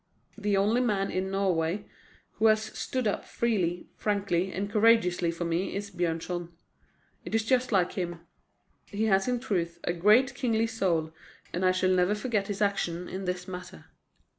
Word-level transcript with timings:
The 0.35 0.57
only 0.57 0.81
man 0.81 1.11
in 1.11 1.29
Norway 1.29 1.85
who 2.39 2.47
has 2.47 2.59
stood 2.75 3.05
up 3.07 3.23
freely, 3.23 3.85
frankly, 3.97 4.51
and 4.51 4.67
courageously 4.67 5.29
for 5.29 5.45
me 5.45 5.75
is 5.75 5.91
Björnson. 5.91 6.49
It 7.23 7.35
is 7.35 7.43
just 7.45 7.71
like 7.71 7.91
him. 7.91 8.19
He 8.87 9.03
has 9.05 9.27
in 9.27 9.39
truth 9.39 9.77
a 9.83 9.93
great, 9.93 10.33
kingly 10.33 10.65
soul, 10.65 11.13
and 11.53 11.63
I 11.63 11.71
shall 11.71 11.91
never 11.91 12.15
forget 12.15 12.47
his 12.47 12.63
action 12.63 13.07
in 13.07 13.25
this 13.25 13.47
matter." 13.47 13.85